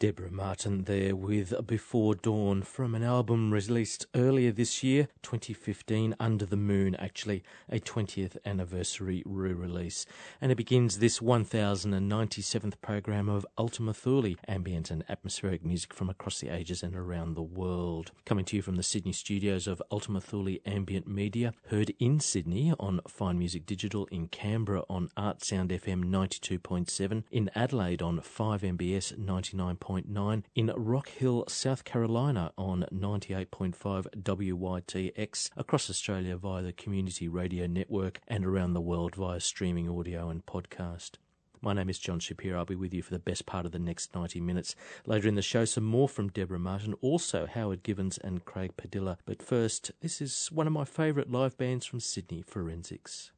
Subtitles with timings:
[0.00, 6.46] Deborah Martin there with Before Dawn from an album released earlier this year, 2015, Under
[6.46, 10.06] the Moon, actually, a 20th anniversary re release.
[10.40, 16.40] And it begins this 1097th program of Ultima Thule, ambient and atmospheric music from across
[16.40, 18.12] the ages and around the world.
[18.24, 22.72] Coming to you from the Sydney studios of Ultima Thule Ambient Media, heard in Sydney
[22.80, 29.18] on Fine Music Digital, in Canberra on Art Sound FM 92.7, in Adelaide on 5MBS
[29.18, 29.76] 99.
[29.90, 37.66] 101.9 in Rock Hill, South Carolina on 98.5 WYTX across Australia via the Community Radio
[37.66, 41.12] Network and around the world via streaming audio and podcast.
[41.60, 42.58] My name is John Shapiro.
[42.58, 44.76] I'll be with you for the best part of the next 90 minutes.
[45.06, 49.18] Later in the show, some more from Deborah Martin, also Howard Givens and Craig Padilla.
[49.26, 53.32] But first, this is one of my favourite live bands from Sydney, Forensics.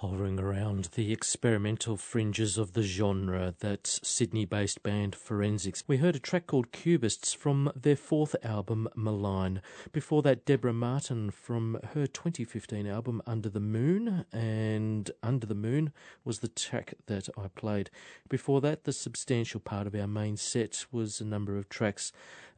[0.00, 5.84] Hovering around the experimental fringes of the genre, that Sydney based band Forensics.
[5.86, 9.60] We heard a track called Cubists from their fourth album, Malign.
[9.92, 15.92] Before that, Deborah Martin from her 2015 album, Under the Moon, and Under the Moon
[16.24, 17.90] was the track that I played.
[18.26, 22.10] Before that, the substantial part of our main set was a number of tracks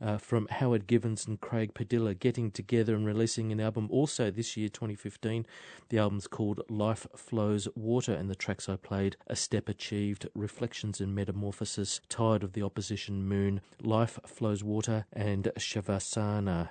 [0.02, 4.56] uh, from Howard Givens and Craig Padilla getting together and releasing an album also this
[4.56, 5.46] year, 2015.
[5.88, 11.00] The album's called Life Flows Water, and the tracks I played A Step Achieved, Reflections
[11.00, 16.68] in Metamorphosis, Tired of the Opposition Moon, Life Flows Water, and Shavasana.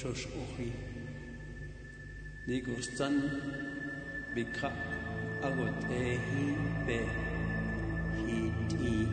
[0.00, 0.72] Josh Ochi.
[2.48, 3.16] Nigustan
[4.34, 4.72] Bika
[5.42, 6.56] Agot Ehi
[6.86, 7.00] Be
[8.24, 9.06] Hiti.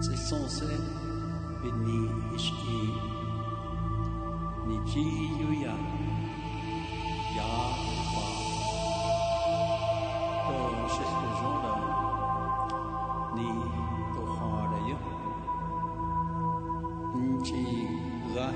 [0.00, 0.70] C'est censé
[1.62, 2.00] Bini
[2.36, 2.82] Ishi.
[4.68, 5.06] Niji
[5.40, 5.74] Yuya.
[7.34, 7.50] Ya.
[13.34, 13.48] Ni
[14.14, 14.98] To Hara Yo.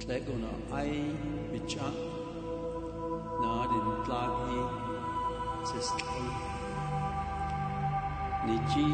[0.00, 0.44] Tlegon
[0.78, 0.92] ai
[1.52, 1.88] bicha
[3.42, 4.60] nadin tlahi
[5.70, 6.28] sestlon
[8.46, 8.86] niji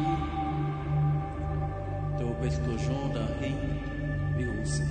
[2.19, 3.59] do bestojon da hin
[4.35, 4.87] biunse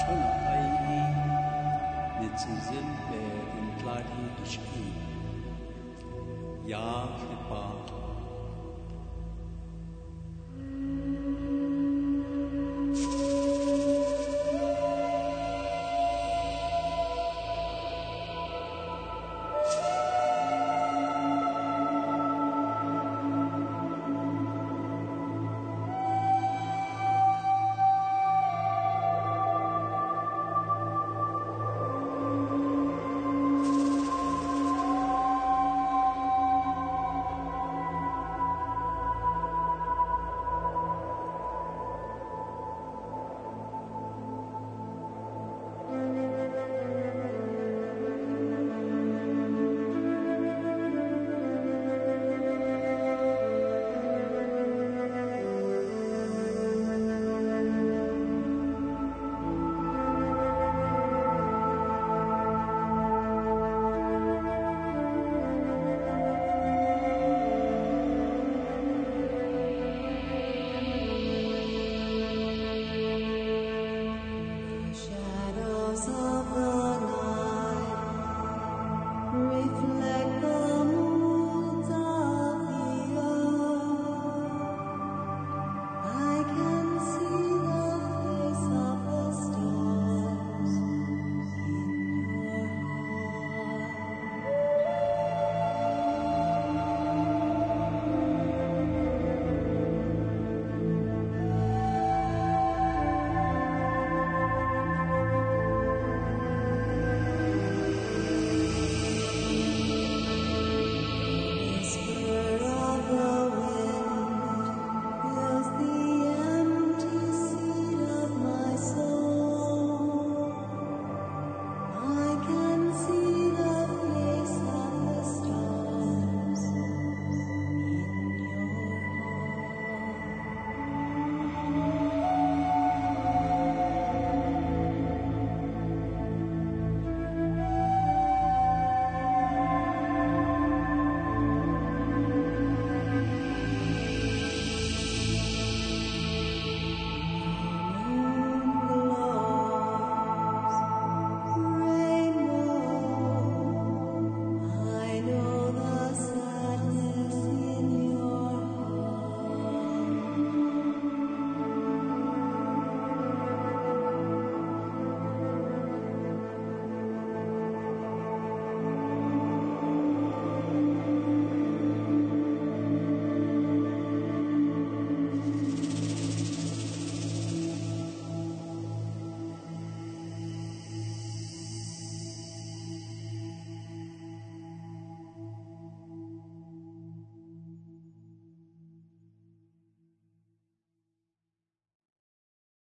[0.00, 1.00] chona ai ni
[2.20, 3.22] nitzizin be
[3.58, 4.86] in tlahi dishki
[6.72, 6.86] ya
[7.18, 7.62] fipa